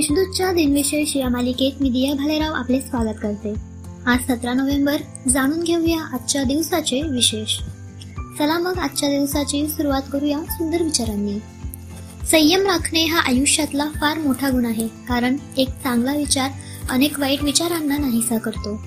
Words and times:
देशदूतच्या 0.00 0.52
दिनविशेष 0.52 1.16
या 1.16 1.28
मालिकेत 1.28 1.82
मी 1.82 1.90
दिया 1.90 2.14
भालेराव 2.14 2.52
आपले 2.52 2.80
स्वागत 2.80 3.16
करते. 3.22 3.54
आज 4.06 4.18
सतरा 4.20 4.52
नोव्हेंबर 4.52 4.96
जाणून 5.28 5.62
घेऊया 5.62 6.00
आजच्या 6.12 6.42
दिवसाचे 6.42 7.02
विशेष. 7.02 7.58
चला 8.38 8.58
मग 8.58 8.78
आजच्या 8.78 9.08
दिवसाची 9.08 9.68
सुरुवात 9.68 10.02
करूया 10.12 10.38
सुंदर 10.50 10.82
विचारांनी. 10.82 11.38
संयम 12.30 12.60
राखणे 12.60 13.04
हा 13.04 13.18
आयुष्यातला 13.18 13.90
फार 14.00 14.18
मोठा 14.18 14.50
गुण 14.50 14.66
आहे 14.66 14.88
कारण 14.88 15.36
एक 15.56 15.68
चांगला 15.68 16.14
विचार 16.14 16.50
अनेक 16.90 17.20
वाईट 17.20 17.42
विचारांना 17.42 17.96
नाहीसा 17.96 18.38
करतो. 18.38 18.82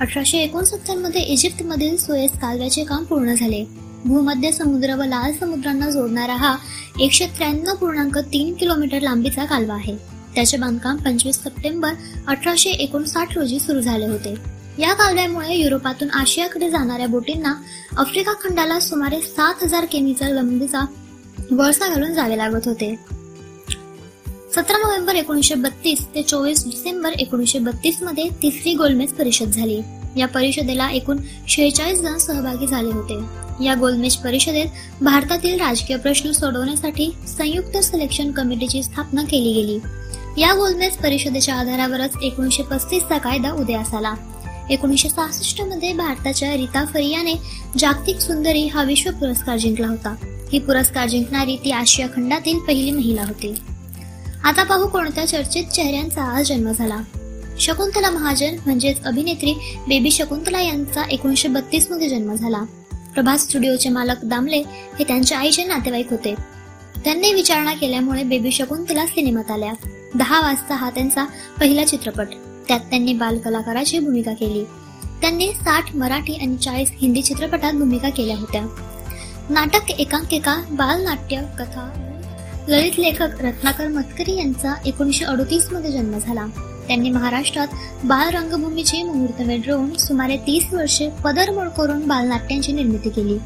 अठराशे 0.00 0.38
एकोणसत्तरमध्ये 0.38 1.20
इजिप्तमधील 1.20 1.96
सोयस 1.96 2.32
कालव्याचे 2.32 2.84
काम 2.84 3.04
पूर्ण 3.04 3.34
झाले. 3.34 3.64
भूमध्य 4.04 4.52
समुद्र 4.52 4.94
व 4.94 5.02
लाल 5.02 5.32
समुद्रांना 5.40 5.90
जोडणारा 5.90 6.34
हा 6.34 6.56
एकशे 7.00 7.26
त्र्याण्णव 7.26 7.74
पूर्णांक 7.74 8.18
तीन 8.18 8.54
किलोमीटर 8.54 9.00
लांबीचा 9.00 9.44
कालवा 9.44 9.74
आहे. 9.74 10.21
त्याचे 10.34 10.56
बांधकाम 10.56 10.96
पंचवीस 10.96 11.36
सप्टेंबर 11.36 11.92
अठराशे 12.26 12.70
एकोणसाठ 12.70 13.38
रोजी 13.38 13.58
सुरू 13.58 13.80
झाले 13.80 14.06
होते. 14.06 14.34
या 14.78 14.92
कालव्यामुळे 14.92 15.56
युरोपातून 15.56 16.10
आशियाकडे 16.10 16.70
जाणाऱ्या 16.70 17.06
बोटींना 17.06 17.54
आफ्रिका 17.96 18.32
खंडाला 18.32 18.80
सुमारे 18.80 19.20
सात 19.20 19.54
हजार 19.62 19.84
किमीचा 19.84 20.28
लंबीचा 20.28 20.86
वळसा 21.50 21.88
घालून 21.88 22.14
जावे 22.14 22.36
लागत 22.36 22.68
होते. 22.68 22.98
सतरा 24.54 24.78
नोव्हेंबर 24.78 25.14
एकोणीसशे 25.14 25.54
बत्तीस 25.54 26.06
ते 26.14 26.22
चोवीस 26.22 26.64
डिसेंबर 26.64 27.10
एकोणीसशे 27.12 27.58
बत्तीसमध्ये 27.58 28.24
तिसरी 28.42 28.74
गोलमेज 28.74 29.12
परिषद 29.12 29.46
झाली. 29.46 29.80
या 30.16 30.28
परिषदेला 30.28 30.90
एकूण 30.90 31.16
शेहेचाळीस 31.48 32.00
जण 32.00 32.18
सहभागी 32.18 32.66
झाले 32.66 32.92
होते. 32.92 33.18
या 33.64 33.74
गोलमेज 33.74 34.16
परिषदेत 34.16 34.66
भारतातील 35.02 35.60
राजकीय 35.60 35.96
प्रश्न 35.96 36.30
सोडवण्यासाठी 36.30 37.10
संयुक्त 37.28 37.76
सिलेक्शन 37.76 38.30
कमिटीची 38.30 38.82
स्थापना 38.82 39.22
केली 39.22 39.52
गेली. 39.52 39.78
या 40.38 40.52
गोलमेज 40.54 40.96
परिषदेच्या 40.96 41.54
आधारावरच 41.54 42.10
एकोणीसशे 42.22 42.62
पस्तीसचा 42.62 43.18
कायदा 43.18 43.52
उदयास 43.52 43.94
आला 43.94 44.14
एकोणीसशे 44.70 45.08
सहासष्टमध्ये 45.08 45.92
भारताच्या 45.92 46.52
रीता 46.52 46.84
फरियाने 46.84 47.34
जागतिक 47.78 48.18
सुंदरी 48.18 48.66
हा 48.66 48.82
विश्व 48.82 49.10
पुरस्कार 49.10 49.56
जिंकला 49.56 49.88
होता. 49.88 50.14
ही 50.52 50.58
पुरस्कार 50.58 51.08
जिंकणारी 51.08 51.56
ती 51.56 51.70
आशिया 51.70 52.08
खंडातील 52.08 52.58
पहिली 52.58 52.90
महिला 52.90 53.22
होती. 53.22 53.54
आता 54.44 54.62
पाहू 54.62 54.86
कोणत्या 54.86 55.28
चर्चित 55.28 55.64
चेहऱ्यांचा 55.64 56.22
आज 56.22 56.48
जन्म 56.48 56.72
झाला. 56.72 56.96
शकुंतला 57.60 58.10
महाजन 58.10 58.56
म्हणजेच 58.64 59.02
अभिनेत्री 59.02 59.54
बेबी 59.88 60.10
शकुंतला 60.10 60.60
यांचा 60.60 61.02
एकोणीसशे 61.10 61.48
बत्तीसमध्ये 61.48 62.08
जन्म 62.08 62.34
झाला. 62.34 62.62
प्रभास 63.14 63.42
स्टुडिओचे 63.42 63.88
मालक 63.88 64.24
दामले 64.24 64.58
हे 64.98 65.04
त्यांच्या 65.04 65.38
आईचे 65.38 65.64
नातेवाईक 65.64 66.10
होते. 66.10 66.34
त्यांनी 67.04 67.32
विचारणा 67.32 67.72
केल्यामुळे 67.72 68.22
बेबी 68.22 68.52
शकुंतला 68.52 69.06
सिनेमात 69.06 69.50
आल्या. 69.50 69.72
दहा 70.14 70.40
वाजता 70.40 70.74
हा 70.74 70.90
त्यांचा 70.90 71.24
पहिला 71.60 71.84
चित्रपट. 71.84 72.26
त्यात 72.68 72.80
त्यांनी 72.80 73.12
बालकलाकाराची 73.12 73.98
भूमिका 73.98 74.32
केली. 74.32 74.64
त्यांनी 75.20 75.52
साठ 75.52 75.96
मराठी 75.96 76.34
आणि 76.34 76.56
चाळीस 76.56 76.90
हिंदी 76.94 77.22
चित्रपटात 77.22 77.72
भूमिका 77.72 78.08
केल्या 78.08 78.36
होत्या. 78.36 78.62
नाटक 79.50 79.90
एकांकिका 79.90 80.56
बालनाट्य 80.70 81.36
कथा 81.36 82.08
ललित 82.68 82.98
लेखक 82.98 83.28
रत्नाकर 83.40 83.88
मतकरी 83.88 84.38
यांचा 84.38 84.74
एकोणीसशे 84.86 85.24
अडोतीसमध्ये 85.24 85.92
जन्म 85.92 86.18
झाला. 86.18 86.46
त्यांनी 86.88 87.10
महाराष्ट्रात 87.10 87.66
बाल 88.04 88.34
रंगभूमीची 88.34 89.02
मुहूर्तमेढ 89.02 89.60
रोवून 89.66 89.96
सुमारे 89.96 90.36
तीस 90.36 90.72
वर्षे 90.72 91.08
पदरमोड 91.24 91.68
करून 91.68 92.08
बालनाट्यांची 92.08 92.72
निर्मिती 92.72 93.10
केली. 93.10 93.38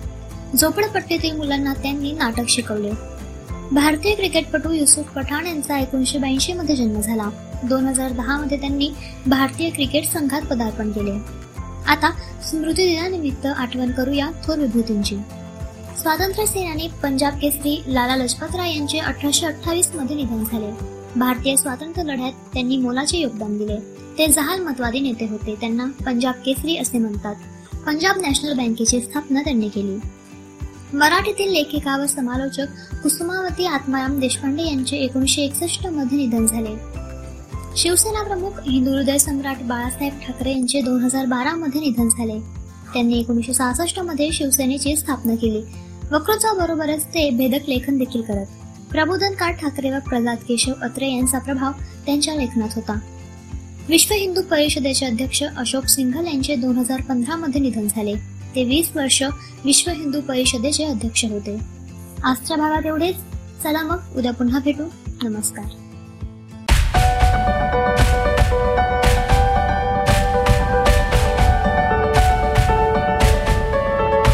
झोपडपट्टीतील 0.56 1.36
मुलांना 1.36 1.74
त्यांनी 1.74 2.12
नाटक 2.12 2.48
शिकवले. 2.48 3.15
भारतीय 3.72 4.14
क्रिकेटपटू 4.14 4.72
युसुफ 4.72 5.12
पठाण 5.14 5.46
यांचा 5.46 5.78
एकोणीसशे 5.78 6.18
ब्याऐंशी 6.18 6.52
मध्ये 6.52 6.76
जन्म 6.76 7.00
झाला. 7.00 7.30
दोन 7.64 7.84
हजार 7.84 8.12
दहा 8.12 8.40
मध्ये 8.40 8.60
त्यांनी 8.60 8.90
भारतीय 9.26 9.70
क्रिकेट 9.70 10.06
संघात 10.06 10.42
पदार्पण 10.42 10.90
केले. 10.90 11.10
आता 11.86 12.10
स्मृती 12.50 12.88
दिनानिमित्त 12.88 13.46
आठवण 13.46 13.90
करूया 13.90 14.30
थोर 14.44 14.58
विभूतींची. 14.58 15.16
स्वातंत्र्य 16.02 16.46
सेनानी 16.46 16.88
पंजाब 17.02 17.38
केसरी 17.42 17.82
लाला 17.86 18.16
लजपत 18.16 18.56
राय 18.56 18.76
यांचे 18.76 18.98
अठराशे 18.98 19.46
अठ्ठावीसमध्ये 19.46 20.16
निधन 20.16 20.44
झाले. 20.52 20.70
भारतीय 21.16 21.56
स्वातंत्र्य 21.56 22.12
लढ्यात 22.12 22.32
त्यांनी 22.54 22.76
मोलाचे 22.76 23.18
योगदान 23.18 23.58
दिले. 23.58 23.76
ते 24.18 24.26
जहाल 24.26 24.60
मतवादी 24.60 25.00
नेते 25.00 25.26
होते. 25.26 25.54
त्यांना 25.54 25.84
पंजाब 26.06 26.34
केसरी 26.46 26.76
असे 26.76 26.98
म्हणतात. 26.98 27.34
पंजाब 27.86 28.16
नॅशनल 28.16 28.52
बँकेची 28.52 29.00
स्थापना 29.00 29.40
त्यांनी 29.40 29.68
केली. 29.68 29.98
मराठीतील 30.94 31.52
लेखिका 31.52 31.96
व 31.96 32.06
समालोचक 32.06 32.66
कुसुमावती 33.02 33.66
आत्माराम 33.66 34.20
देशपांडे 34.20 34.62
यांचे 34.62 34.96
एकोणीसशे 34.96 35.42
एकसष्टमध्ये 35.42 36.18
निधन 36.18 36.46
झाले. 36.46 36.76
शिवसेना 37.76 38.22
प्रमुख 38.22 38.50
हिंदू 38.50 38.90
हृदय 38.90 39.18
सम्राट 39.18 39.56
बाळासाहेब 39.62 40.12
ठाकरे 40.26 40.50
यांचे 40.50 40.80
दोन 40.80 41.04
हजार 41.04 41.26
बारा 41.26 41.54
मध्ये 41.54 41.80
निधन 41.80 42.08
झाले. 42.08 42.40
त्यांनी 42.92 43.18
एकोणीसशे 43.18 43.52
सहासष्टमध्ये 43.54 44.32
शिवसेनेची 44.32 44.96
स्थापना 44.96 45.34
केली. 45.34 45.62
वक्रोचा 46.10 46.52
बरोबरच 46.52 47.04
ते 47.04 47.30
भेदक 47.30 47.68
लेखन 47.68 47.98
देखील 47.98 48.22
करत. 48.22 48.46
प्रबोधनकार 48.90 49.50
ठाकरे 49.50 49.90
व 49.90 49.98
प्रल्हाद 50.08 50.38
केशव 50.48 50.72
अत्रे 50.82 51.12
यांचा 51.12 51.38
प्रभाव 51.38 51.72
त्यांच्या 52.06 52.34
लेखनात 52.34 52.68
होता. 52.76 52.98
विश्व 53.88 54.14
हिंदू 54.14 54.42
परिषदेचे 54.42 55.06
अध्यक्ष 55.06 55.42
अशोक 55.56 55.84
सिंघल 55.84 56.26
यांचे 56.26 56.56
दोन 56.56 56.76
हजार 56.76 57.00
पंधरा 57.00 57.36
मध्ये 57.36 57.60
निधन 57.60 57.86
झाले. 57.86 58.35
ते 58.56 58.64
वीस 58.64 58.96
वर्ष 58.96 59.22
विश्व 59.64 59.90
हिंदू 59.90 60.20
परिषदेचे 60.20 60.84
अध्यक्ष 60.84 61.24
होते. 61.24 61.60
आजच्या 62.24 62.56
भागात 62.56 62.86
एवढेच. 62.86 63.16
चला 63.62 63.82
मग 63.82 64.16
उद्या 64.16 64.32
पुन्हा 64.32 64.58
भेटू. 64.58 64.84
नमस्कार. 65.22 65.85